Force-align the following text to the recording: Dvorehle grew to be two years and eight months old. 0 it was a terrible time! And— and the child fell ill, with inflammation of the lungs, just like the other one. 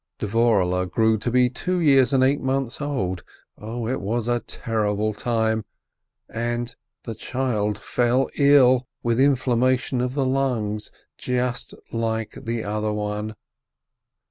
Dvorehle 0.19 0.89
grew 0.89 1.19
to 1.19 1.29
be 1.29 1.47
two 1.47 1.79
years 1.79 2.11
and 2.11 2.23
eight 2.23 2.41
months 2.41 2.81
old. 2.81 3.23
0 3.59 3.85
it 3.87 4.01
was 4.01 4.27
a 4.27 4.39
terrible 4.39 5.13
time! 5.13 5.63
And— 6.27 6.43
and 6.59 6.75
the 7.03 7.13
child 7.13 7.77
fell 7.77 8.27
ill, 8.35 8.87
with 9.03 9.19
inflammation 9.19 10.01
of 10.01 10.15
the 10.15 10.25
lungs, 10.25 10.89
just 11.19 11.75
like 11.91 12.31
the 12.45 12.63
other 12.63 12.91
one. 12.91 13.35